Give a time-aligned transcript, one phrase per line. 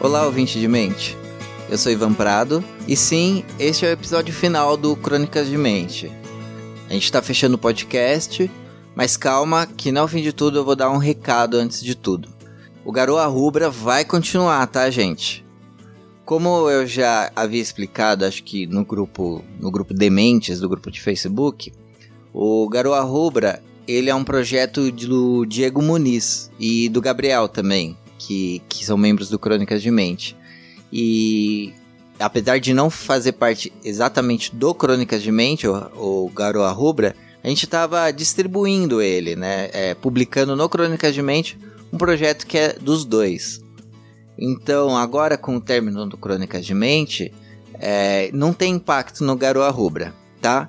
[0.00, 1.16] Olá, ouvinte de mente.
[1.68, 6.08] Eu sou Ivan Prado e sim, este é o episódio final do Crônicas de Mente.
[6.88, 8.48] A gente está fechando o podcast,
[8.94, 12.28] mas calma que no fim de tudo eu vou dar um recado antes de tudo.
[12.84, 15.44] O Garoa Rubra vai continuar, tá, gente?
[16.24, 21.00] Como eu já havia explicado, acho que no grupo, no grupo Dementes, do grupo de
[21.00, 21.72] Facebook,
[22.32, 28.60] o Garoa Rubra, ele é um projeto do Diego Muniz e do Gabriel também, que,
[28.68, 30.36] que são membros do Crônicas de Mente.
[30.92, 31.72] E
[32.18, 37.48] apesar de não fazer parte exatamente do Crônicas de Mente, o, o Garoa Rubra, a
[37.48, 39.70] gente estava distribuindo ele, né?
[39.72, 41.58] É, publicando no Crônicas de Mente
[41.92, 43.62] um projeto que é dos dois.
[44.36, 47.32] Então, agora com o término do Crônicas de Mente,
[47.74, 50.68] é, não tem impacto no Garoa Rubra, tá?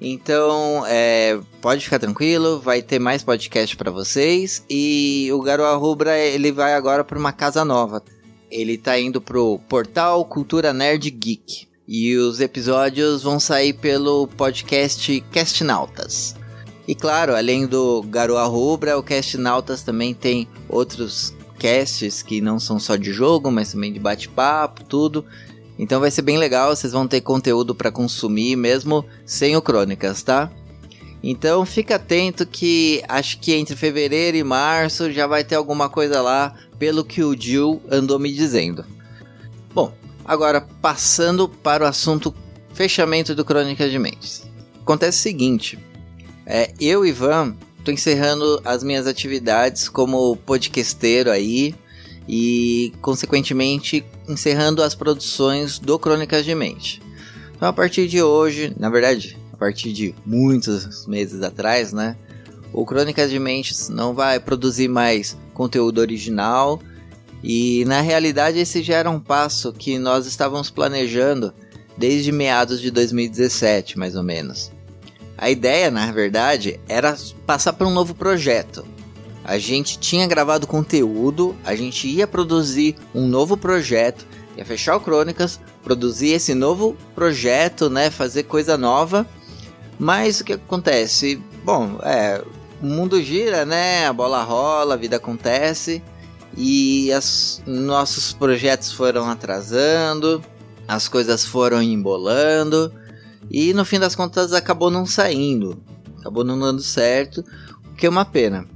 [0.00, 6.16] Então, é, pode ficar tranquilo, vai ter mais podcast para vocês e o Garoa Rubra
[6.16, 8.02] ele vai agora para uma casa nova.
[8.50, 15.20] Ele tá indo pro portal Cultura Nerd Geek e os episódios vão sair pelo podcast
[15.32, 16.36] Castnautas.
[16.86, 22.78] E claro, além do Garoa Rubra, o Castnautas também tem outros casts que não são
[22.78, 25.24] só de jogo, mas também de bate-papo, tudo.
[25.78, 30.22] Então vai ser bem legal, vocês vão ter conteúdo para consumir mesmo sem o Crônicas,
[30.22, 30.50] tá?
[31.22, 36.20] Então fica atento que acho que entre fevereiro e março já vai ter alguma coisa
[36.20, 38.84] lá, pelo que o Jill andou me dizendo.
[39.72, 39.92] Bom,
[40.24, 42.34] agora passando para o assunto
[42.72, 44.48] fechamento do Crônicas de Mentes.
[44.80, 45.78] Acontece o seguinte,
[46.46, 51.74] é, eu e Ivan tô encerrando as minhas atividades como podcasteiro aí
[52.28, 57.02] e consequentemente encerrando as produções do Crônicas de Mente.
[57.56, 62.16] Então a partir de hoje, na verdade, a partir de muitos meses atrás, né,
[62.72, 66.80] o Crônicas de Mentes não vai produzir mais conteúdo original
[67.42, 71.52] e na realidade esse já era um passo que nós estávamos planejando
[71.96, 74.70] desde meados de 2017, mais ou menos.
[75.36, 77.16] A ideia, na verdade, era
[77.46, 78.84] passar para um novo projeto.
[79.48, 85.00] A gente tinha gravado conteúdo, a gente ia produzir um novo projeto, ia fechar o
[85.00, 89.26] Crônicas, produzir esse novo projeto, né, fazer coisa nova.
[89.98, 91.42] Mas o que acontece?
[91.64, 92.44] Bom, é,
[92.82, 94.06] o mundo gira, né?
[94.06, 96.02] A bola rola, a vida acontece
[96.54, 100.44] e as, nossos projetos foram atrasando,
[100.86, 102.92] as coisas foram embolando
[103.50, 105.82] e no fim das contas acabou não saindo,
[106.18, 107.42] acabou não dando certo,
[107.90, 108.68] o que é uma pena.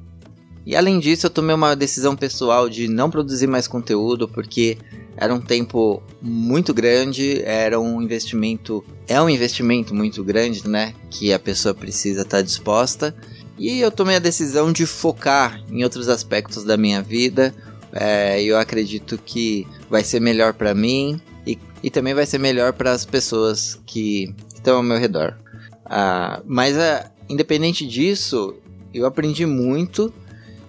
[0.64, 4.78] E além disso, eu tomei uma decisão pessoal de não produzir mais conteúdo porque
[5.16, 11.32] era um tempo muito grande, era um investimento, é um investimento muito grande, né, que
[11.32, 13.14] a pessoa precisa estar disposta.
[13.58, 17.54] E eu tomei a decisão de focar em outros aspectos da minha vida.
[17.92, 22.72] É, eu acredito que vai ser melhor para mim e, e também vai ser melhor
[22.72, 25.36] para as pessoas que estão ao meu redor.
[25.84, 28.54] Ah, mas ah, independente disso,
[28.94, 30.12] eu aprendi muito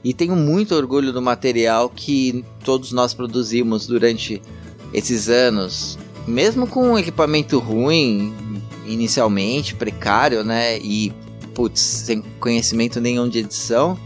[0.03, 4.41] e tenho muito orgulho do material que todos nós produzimos durante
[4.93, 5.97] esses anos,
[6.27, 8.33] mesmo com um equipamento ruim
[8.85, 10.77] inicialmente, precário, né?
[10.79, 11.13] E
[11.53, 13.97] putz, sem conhecimento nenhum de edição,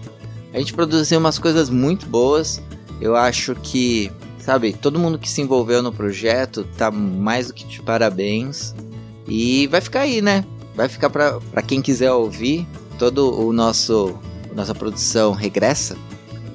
[0.53, 2.61] a gente produziu umas coisas muito boas.
[3.01, 7.65] Eu acho que, sabe, todo mundo que se envolveu no projeto tá mais do que
[7.65, 8.73] de parabéns.
[9.27, 10.45] E vai ficar aí, né?
[10.75, 14.17] Vai ficar para quem quiser ouvir todo o nosso
[14.55, 15.97] nossa produção regressa.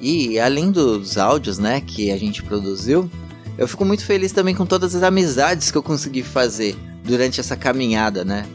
[0.01, 3.09] E além dos áudios, né, que a gente produziu,
[3.57, 7.55] eu fico muito feliz também com todas as amizades que eu consegui fazer durante essa
[7.55, 8.45] caminhada, né?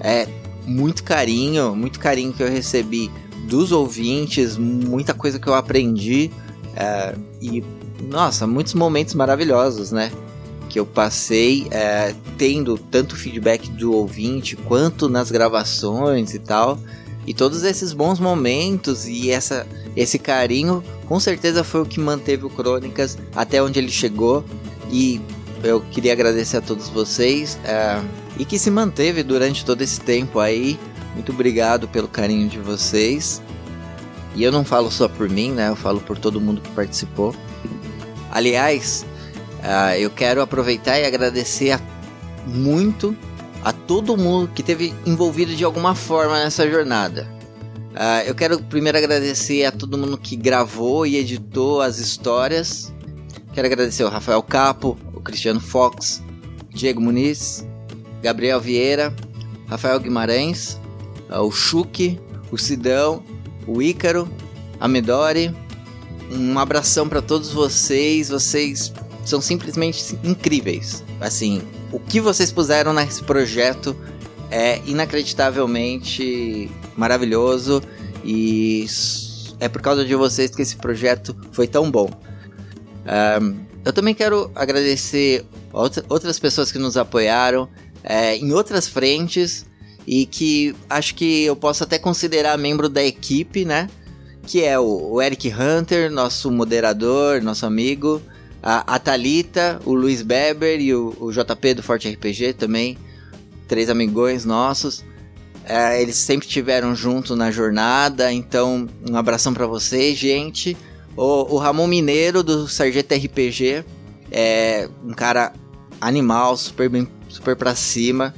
[0.00, 0.28] É
[0.66, 3.10] muito carinho, muito carinho que eu recebi
[3.48, 6.30] dos ouvintes, muita coisa que eu aprendi
[6.76, 7.62] é, e
[8.08, 10.10] nossa, muitos momentos maravilhosos, né?
[10.68, 16.78] Que eu passei é, tendo tanto feedback do ouvinte quanto nas gravações e tal.
[17.26, 22.44] E todos esses bons momentos e essa, esse carinho, com certeza foi o que manteve
[22.44, 24.44] o Crônicas até onde ele chegou.
[24.90, 25.20] E
[25.62, 28.00] eu queria agradecer a todos vocês é,
[28.38, 30.78] e que se manteve durante todo esse tempo aí.
[31.14, 33.42] Muito obrigado pelo carinho de vocês.
[34.34, 35.68] E eu não falo só por mim, né?
[35.68, 37.34] Eu falo por todo mundo que participou.
[38.30, 39.04] Aliás,
[39.58, 41.78] uh, eu quero aproveitar e agradecer
[42.46, 43.16] muito
[43.64, 47.28] a todo mundo que teve envolvido de alguma forma nessa jornada.
[47.90, 52.92] Uh, eu quero primeiro agradecer a todo mundo que gravou e editou as histórias.
[53.52, 56.22] Quero agradecer ao Rafael Capo, o Cristiano Fox,
[56.70, 57.66] Diego Muniz,
[58.22, 59.14] Gabriel Vieira,
[59.66, 60.80] Rafael Guimarães,
[61.28, 62.18] uh, o Chuque,
[62.50, 63.22] o Sidão,
[63.66, 64.28] o Ícaro,
[64.78, 65.54] a Medori.
[66.32, 68.28] Um abração para todos vocês.
[68.28, 68.92] Vocês
[69.24, 71.04] são simplesmente incríveis.
[71.20, 71.60] Assim,
[71.92, 73.96] o que vocês puseram nesse projeto
[74.50, 77.82] é inacreditavelmente maravilhoso
[78.24, 78.86] e
[79.58, 82.10] é por causa de vocês que esse projeto foi tão bom.
[83.40, 87.68] Um, eu também quero agradecer outras pessoas que nos apoiaram
[88.02, 89.66] é, em outras frentes
[90.06, 93.88] e que acho que eu posso até considerar membro da equipe, né?
[94.46, 98.20] Que é o, Eric Hunter, nosso moderador, nosso amigo,
[98.62, 102.96] a, a Thalita, o Luiz Beber e o, o JP do Forte RPG também,
[103.66, 105.04] três amigões nossos.
[105.64, 110.76] É, eles sempre estiveram juntos na jornada, então um abração para vocês, gente.
[111.16, 113.84] O, o, Ramon Mineiro do Sargento RPG
[114.30, 115.52] é um cara
[116.00, 118.34] animal, super bem, super pra cima,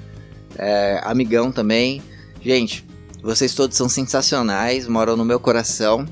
[0.59, 2.03] é, amigão também.
[2.41, 2.85] Gente,
[3.23, 6.07] vocês todos são sensacionais, moram no meu coração.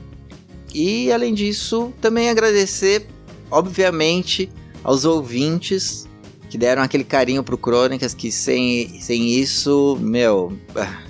[0.72, 3.06] E além disso, também agradecer,
[3.50, 4.50] obviamente,
[4.82, 6.08] aos ouvintes
[6.48, 11.02] que deram aquele carinho pro Crônicas, que sem, sem isso, meu, ah,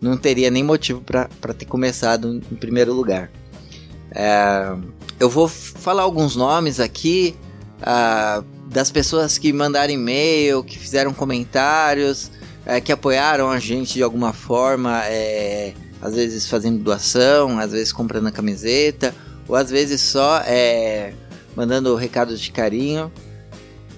[0.00, 3.30] não teria nem motivo para ter começado em primeiro lugar.
[4.12, 4.74] É,
[5.20, 7.36] eu vou falar alguns nomes aqui
[7.80, 12.30] uh, das pessoas que mandaram e-mail, que fizeram comentários,
[12.66, 17.92] uh, que apoiaram a gente de alguma forma, é, às vezes fazendo doação, às vezes
[17.92, 19.14] comprando a camiseta,
[19.46, 21.12] ou às vezes só é,
[21.60, 23.12] mandando recados de carinho.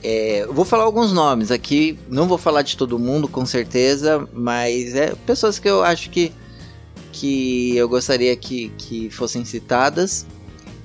[0.03, 4.97] É, vou falar alguns nomes aqui, não vou falar de todo mundo com certeza, mas
[4.97, 6.33] é pessoas que eu acho que,
[7.13, 10.27] que eu gostaria que, que fossem citadas.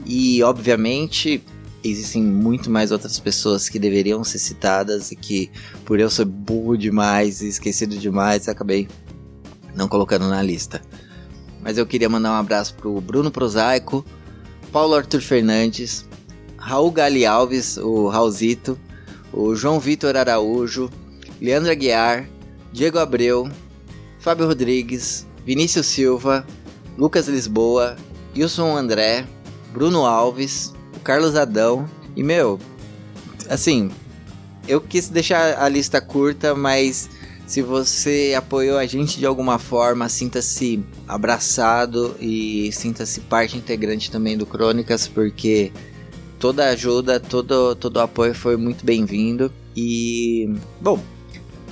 [0.06, 1.44] E obviamente
[1.83, 5.50] existem muito mais outras pessoas que deveriam ser citadas e que
[5.83, 8.88] por eu ser burro demais e esquecido demais acabei
[9.75, 10.80] não colocando na lista.
[11.59, 14.06] Mas eu queria mandar um abraço pro Bruno Prosaico,
[14.71, 16.06] Paulo Arthur Fernandes,
[16.57, 18.77] Raul Gali Alves, o Raulzito,
[19.31, 20.89] o João Vitor Araújo,
[21.39, 22.27] Leandro Aguiar,
[22.71, 23.50] Diego Abreu,
[24.19, 26.45] Fábio Rodrigues, Vinícius Silva,
[26.98, 27.95] Lucas Lisboa,
[28.36, 29.25] Wilson André,
[29.71, 32.59] Bruno Alves, o Carlos Adão e meu,
[33.50, 33.92] assim,
[34.68, 37.09] eu quis deixar a lista curta, mas
[37.45, 44.38] se você apoiou a gente de alguma forma, sinta-se abraçado e sinta-se parte integrante também
[44.38, 45.71] do Crônicas, porque
[46.39, 49.51] toda ajuda, todo, todo apoio foi muito bem-vindo.
[49.75, 51.00] E, bom,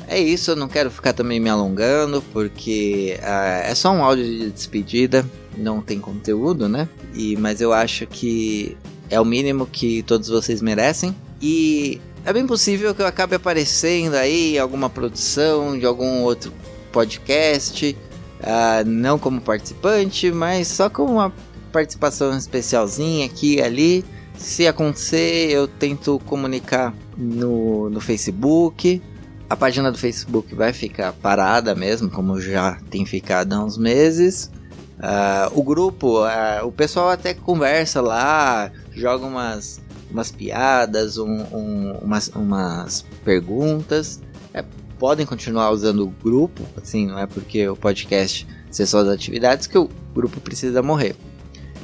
[0.07, 0.51] é isso.
[0.51, 5.25] Eu não quero ficar também me alongando, porque uh, é só um áudio de despedida,
[5.57, 6.87] não tem conteúdo, né?
[7.13, 8.77] E, mas eu acho que
[9.09, 11.15] é o mínimo que todos vocês merecem.
[11.41, 16.51] E é bem possível que eu acabe aparecendo aí em alguma produção de algum outro
[16.91, 17.95] podcast.
[18.39, 21.33] Uh, não como participante, mas só com uma
[21.71, 24.05] participação especialzinha aqui e ali.
[24.37, 29.01] Se acontecer, eu tento comunicar no, no Facebook.
[29.49, 34.51] A página do Facebook vai ficar parada mesmo, como já tem ficado há uns meses.
[34.97, 41.91] Uh, o grupo, uh, o pessoal até conversa lá, joga umas, umas piadas, um, um,
[42.01, 44.21] umas, umas perguntas.
[44.53, 44.63] É,
[44.97, 49.67] podem continuar usando o grupo, assim, não é porque o podcast ser só as atividades
[49.67, 51.15] que o grupo precisa morrer.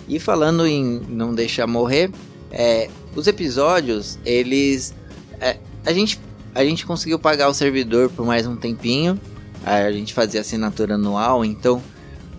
[0.07, 2.12] E falando em não deixar morrer,
[2.51, 4.93] é, os episódios, eles.
[5.39, 6.20] É, a, gente,
[6.53, 9.20] a gente conseguiu pagar o servidor por mais um tempinho.
[9.63, 11.81] A gente fazia assinatura anual, então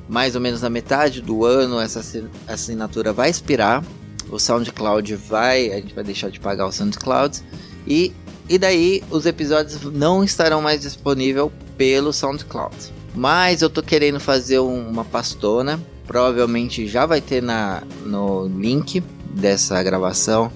[0.08, 2.02] mais ou menos na metade do ano essa
[2.46, 3.84] assinatura vai expirar.
[4.28, 7.42] O SoundCloud vai, a gente vai deixar de pagar o SoundCloud
[7.86, 8.12] e
[8.48, 12.76] e daí os episódios não estarão mais disponíveis pelo SoundCloud.
[13.14, 19.02] Mas eu tô querendo fazer uma pastona, provavelmente já vai ter na no link
[19.32, 20.50] dessa gravação.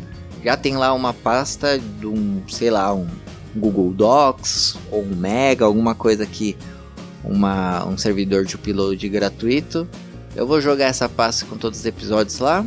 [0.44, 3.06] Já tem lá uma pasta de um, sei lá, um
[3.54, 6.56] Google Docs ou um Mega, alguma coisa que
[7.24, 9.88] uma, um servidor de upload gratuito.
[10.34, 12.64] Eu vou jogar essa pasta com todos os episódios lá.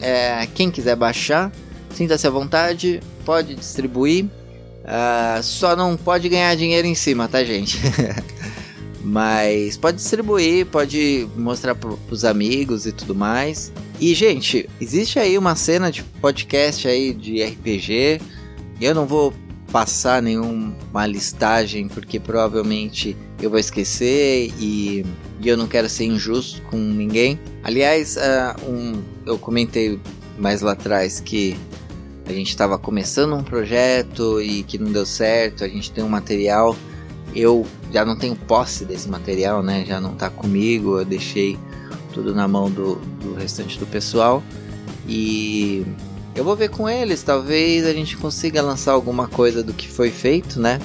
[0.00, 1.50] É, quem quiser baixar,
[1.94, 4.26] sinta-se à vontade, pode distribuir.
[4.84, 7.78] Uh, só não pode ganhar dinheiro em cima, tá, gente?
[9.02, 13.72] Mas pode distribuir, pode mostrar para os amigos e tudo mais.
[14.00, 18.20] E, gente, existe aí uma cena de podcast aí de RPG.
[18.80, 19.32] Eu não vou
[19.70, 25.04] passar nenhuma listagem, porque provavelmente eu vou esquecer e,
[25.40, 27.38] e eu não quero ser injusto com ninguém.
[27.62, 29.98] Aliás, uh, um, eu comentei
[30.38, 31.56] mais lá atrás que
[32.26, 36.08] a gente estava começando um projeto e que não deu certo, a gente tem um
[36.08, 36.76] material.
[37.34, 39.84] Eu já não tenho posse desse material, né?
[39.86, 41.58] Já não está comigo, eu deixei
[42.14, 44.42] tudo na mão do, do restante do pessoal.
[45.06, 45.84] E
[46.34, 50.10] eu vou ver com eles, talvez a gente consiga lançar alguma coisa do que foi
[50.10, 50.78] feito, né?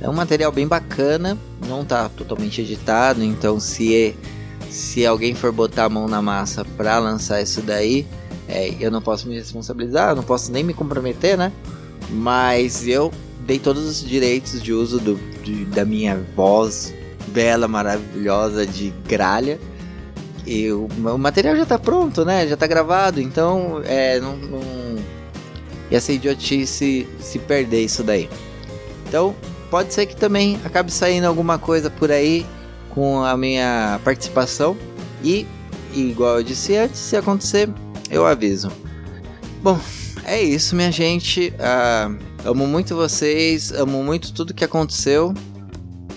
[0.00, 4.14] É um material bem bacana, não tá totalmente editado, então se
[4.70, 8.06] se alguém for botar a mão na massa para lançar isso daí,
[8.48, 11.50] é, eu não posso me responsabilizar, eu não posso nem me comprometer, né?
[12.10, 13.12] Mas eu
[13.46, 16.92] dei todos os direitos de uso do, de, da minha voz
[17.28, 19.58] bela, maravilhosa de gralha.
[20.46, 22.46] E o, o material já tá pronto, né?
[22.46, 24.60] Já tá gravado, então é, não, não
[25.90, 28.28] ia ser idiotice se perder isso daí.
[29.08, 29.34] Então,
[29.70, 32.46] pode ser que também acabe saindo alguma coisa por aí
[32.90, 34.76] com a minha participação.
[35.22, 35.46] E,
[35.94, 37.68] igual eu disse antes, se acontecer,
[38.10, 38.70] eu aviso.
[39.62, 39.78] Bom,
[40.24, 41.52] é isso, minha gente.
[41.54, 45.34] Uh, amo muito vocês, amo muito tudo que aconteceu.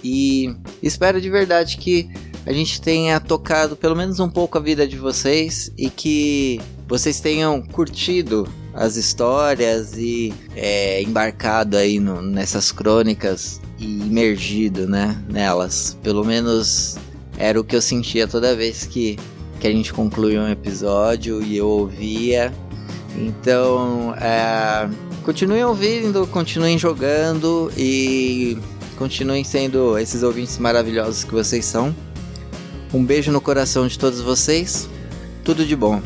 [0.03, 2.09] E espero de verdade que
[2.49, 7.19] a gente tenha tocado pelo menos um pouco a vida de vocês e que vocês
[7.19, 15.95] tenham curtido as histórias e é, embarcado aí no, nessas crônicas e imergido né, nelas.
[16.01, 16.97] Pelo menos
[17.37, 19.19] era o que eu sentia toda vez que,
[19.59, 22.51] que a gente concluía um episódio e eu ouvia.
[23.15, 24.89] Então, é,
[25.23, 28.57] continuem ouvindo, continuem jogando e
[28.97, 31.93] continuem sendo esses ouvintes maravilhosos que vocês são.
[32.93, 34.89] Um beijo no coração de todos vocês.
[35.43, 36.01] Tudo de bom.